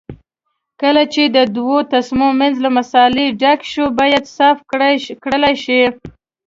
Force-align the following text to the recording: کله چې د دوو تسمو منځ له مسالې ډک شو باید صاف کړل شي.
کله 0.81 1.03
چې 1.13 1.23
د 1.35 1.37
دوو 1.55 1.77
تسمو 1.93 2.29
منځ 2.39 2.55
له 2.65 2.69
مسالې 2.77 3.25
ډک 3.41 3.59
شو 3.71 3.85
باید 3.99 4.23
صاف 4.37 4.57
کړل 5.29 5.53
شي. 5.65 5.81